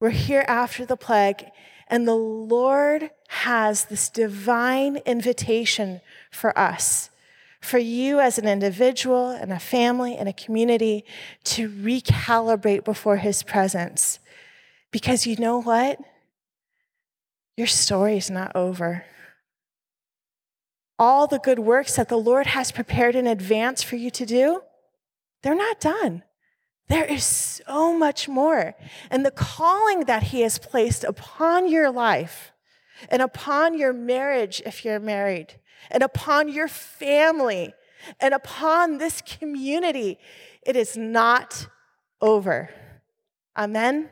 [0.00, 1.46] We're here after the plague,
[1.88, 7.10] and the Lord has this divine invitation for us,
[7.60, 11.04] for you as an individual and a family and a community
[11.44, 14.18] to recalibrate before His presence.
[14.90, 15.98] Because you know what?
[17.56, 19.04] Your story is not over.
[20.98, 24.62] All the good works that the Lord has prepared in advance for you to do,
[25.42, 26.22] they're not done.
[26.88, 28.74] There is so much more.
[29.10, 32.52] And the calling that He has placed upon your life
[33.10, 35.54] and upon your marriage, if you're married,
[35.90, 37.74] and upon your family,
[38.20, 40.18] and upon this community,
[40.62, 41.68] it is not
[42.20, 42.70] over.
[43.56, 44.08] Amen?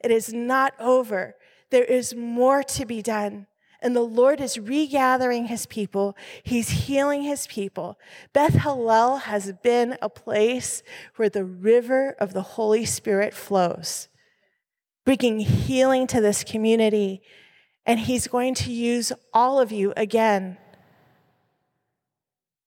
[0.00, 1.36] It is not over.
[1.70, 3.46] There is more to be done.
[3.82, 6.16] And the Lord is regathering his people.
[6.42, 7.98] He's healing his people.
[8.32, 10.82] Beth Hallel has been a place
[11.16, 14.08] where the river of the Holy Spirit flows,
[15.04, 17.22] bringing healing to this community.
[17.86, 20.58] And he's going to use all of you again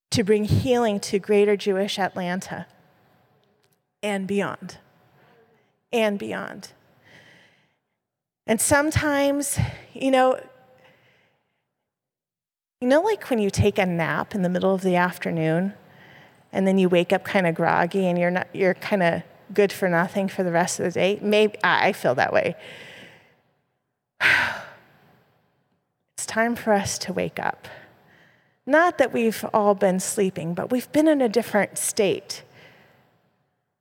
[0.09, 2.65] to bring healing to greater Jewish Atlanta
[4.01, 4.77] and beyond.
[5.91, 6.71] And beyond.
[8.45, 9.57] And sometimes,
[9.93, 10.39] you know,
[12.83, 15.71] you know, like when you take a nap in the middle of the afternoon
[16.51, 19.23] and then you wake up kind of groggy and you're, not, you're kind of
[19.53, 21.17] good for nothing for the rest of the day?
[21.21, 22.57] Maybe I feel that way.
[26.17, 27.69] It's time for us to wake up.
[28.65, 32.43] Not that we've all been sleeping, but we've been in a different state.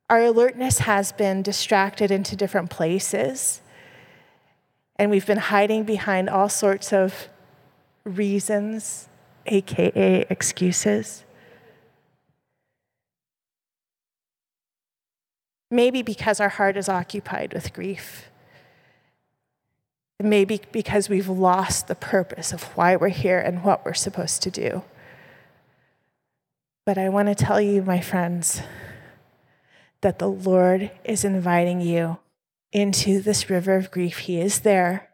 [0.09, 3.62] Our alertness has been distracted into different places,
[4.94, 7.28] and we've been hiding behind all sorts of
[8.05, 9.09] reasons,
[9.46, 11.24] AKA excuses.
[15.70, 18.28] Maybe because our heart is occupied with grief.
[20.20, 24.50] Maybe because we've lost the purpose of why we're here and what we're supposed to
[24.50, 24.82] do.
[26.84, 28.61] But I want to tell you, my friends,
[30.03, 32.18] that the Lord is inviting you
[32.72, 34.18] into this river of grief.
[34.18, 35.09] He is there.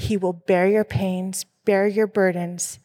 [0.00, 2.78] He will bear your pains, bear your burdens.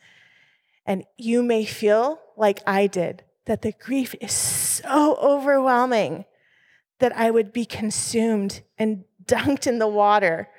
[0.85, 6.25] And you may feel like I did that the grief is so overwhelming
[6.99, 10.49] that I would be consumed and dunked in the water,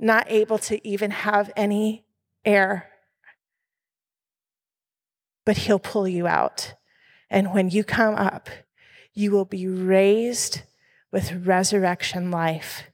[0.00, 2.06] not able to even have any
[2.44, 2.90] air.
[5.44, 6.74] But He'll pull you out.
[7.28, 8.48] And when you come up,
[9.12, 10.62] you will be raised
[11.12, 12.84] with resurrection life.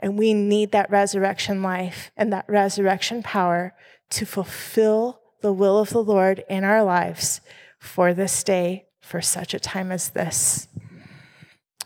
[0.00, 3.74] And we need that resurrection life and that resurrection power
[4.10, 7.40] to fulfill the will of the Lord in our lives
[7.78, 10.68] for this day, for such a time as this.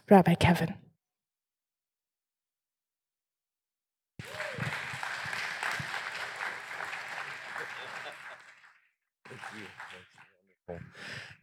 [0.09, 0.75] Rabbi Kevin.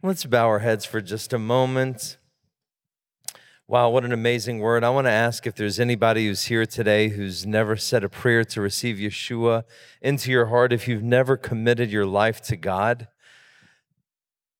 [0.02, 2.16] Let's bow our heads for just a moment.
[3.72, 4.84] Wow, what an amazing word.
[4.84, 8.44] I want to ask if there's anybody who's here today who's never said a prayer
[8.44, 9.64] to receive Yeshua
[10.02, 13.08] into your heart, if you've never committed your life to God,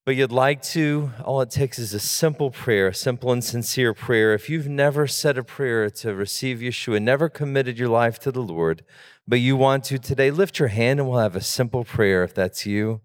[0.07, 3.93] but you'd like to, all it takes is a simple prayer, a simple and sincere
[3.93, 4.33] prayer.
[4.33, 8.41] If you've never said a prayer to receive Yeshua, never committed your life to the
[8.41, 8.83] Lord,
[9.29, 12.33] but you want to today, lift your hand and we'll have a simple prayer if
[12.33, 13.03] that's you.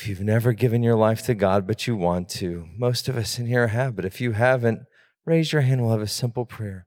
[0.00, 3.38] If you've never given your life to God, but you want to, most of us
[3.38, 4.80] in here have, but if you haven't,
[5.26, 5.82] raise your hand.
[5.82, 6.86] We'll have a simple prayer.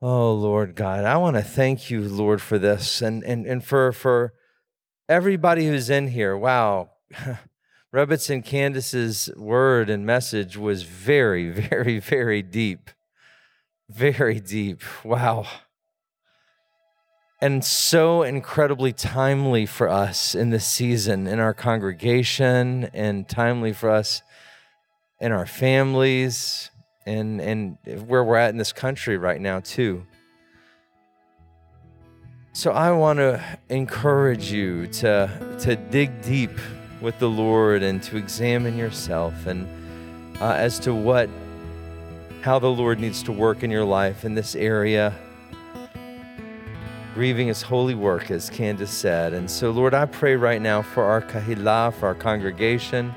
[0.00, 3.90] Oh, Lord God, I want to thank you, Lord, for this and, and, and for,
[3.90, 4.34] for
[5.08, 6.36] everybody who's in here.
[6.36, 6.90] Wow.
[7.92, 12.90] Rebbetzin Candace's word and message was very, very, very deep.
[13.90, 14.82] Very deep.
[15.02, 15.48] Wow
[17.42, 23.90] and so incredibly timely for us in this season in our congregation and timely for
[23.90, 24.22] us
[25.20, 26.70] in our families
[27.04, 27.76] and and
[28.06, 30.06] where we're at in this country right now too.
[32.52, 36.56] So i want to encourage you to to dig deep
[37.00, 39.66] with the lord and to examine yourself and
[40.40, 41.28] uh, as to what
[42.42, 45.12] how the lord needs to work in your life in this area
[47.14, 49.34] grieving his holy work, as Candace said.
[49.34, 53.14] And so, Lord, I pray right now for our kahila, for our congregation.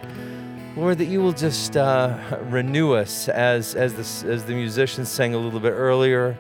[0.76, 5.34] Lord, that you will just uh, renew us as, as, the, as the musicians sang
[5.34, 6.38] a little bit earlier,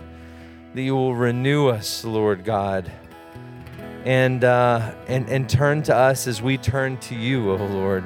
[0.74, 2.92] that you will renew us, Lord God,
[4.04, 8.04] and, uh, and, and turn to us as we turn to you, O oh Lord.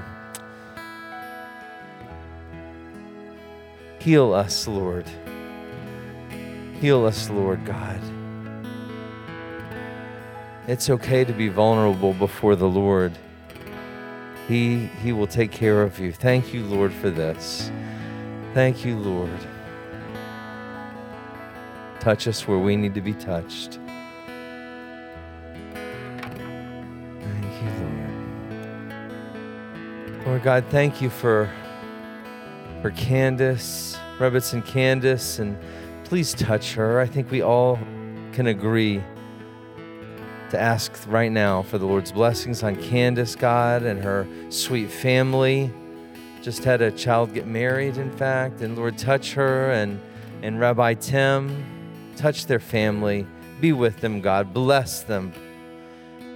[4.00, 5.10] Heal us, Lord.
[6.80, 8.00] Heal us, Lord God.
[10.70, 13.18] It's okay to be vulnerable before the Lord.
[14.48, 16.12] He, he will take care of you.
[16.12, 17.72] Thank you, Lord, for this.
[18.54, 19.40] Thank you, Lord.
[22.00, 23.80] Touch us where we need to be touched.
[27.24, 28.12] Thank you, Lord.
[30.28, 31.50] Lord God, thank you for,
[32.84, 35.58] for Candace, Rebbetzin Candace, and
[36.04, 37.00] please touch her.
[37.00, 37.80] I think we all
[38.34, 39.02] can agree
[40.52, 45.72] to ask right now for the Lord's blessings on Candace, God, and her sweet family.
[46.42, 50.00] Just had a child get married, in fact, and Lord, touch her and,
[50.42, 53.28] and Rabbi Tim, touch their family.
[53.60, 54.54] Be with them, God.
[54.54, 55.34] Bless them.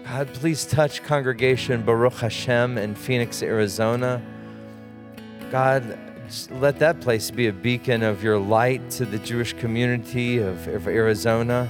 [0.05, 4.21] God, please touch congregation Baruch Hashem in Phoenix, Arizona.
[5.49, 5.97] God,
[6.51, 10.87] let that place be a beacon of your light to the Jewish community of, of
[10.87, 11.69] Arizona.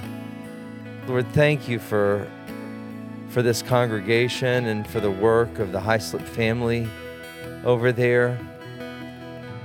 [1.06, 2.28] Lord, thank you for,
[3.34, 6.88] for this congregation and for the work of the Hyslop family
[7.64, 8.38] over there.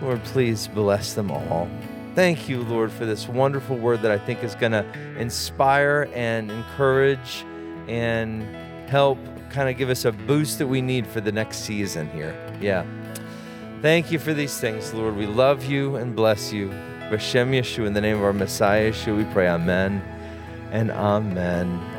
[0.01, 1.69] Lord, please bless them all.
[2.15, 4.83] Thank you, Lord, for this wonderful word that I think is going to
[5.19, 7.45] inspire and encourage
[7.87, 8.43] and
[8.89, 9.19] help
[9.51, 12.35] kind of give us a boost that we need for the next season here.
[12.59, 12.87] Yeah.
[13.83, 15.15] Thank you for these things, Lord.
[15.15, 16.69] We love you and bless you.
[17.11, 19.47] B'Shem Yeshua, in the name of our Messiah Yeshua, we pray.
[19.47, 20.01] Amen
[20.71, 21.98] and amen.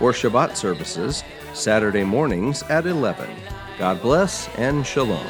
[0.00, 1.24] or Shabbat services,
[1.54, 3.28] Saturday mornings at 11.
[3.78, 5.26] God bless and shalom.